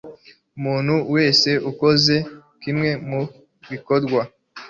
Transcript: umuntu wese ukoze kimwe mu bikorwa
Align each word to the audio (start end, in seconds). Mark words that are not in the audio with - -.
umuntu 0.57 0.95
wese 1.15 1.49
ukoze 1.71 2.15
kimwe 2.61 2.89
mu 3.09 3.21
bikorwa 3.71 4.21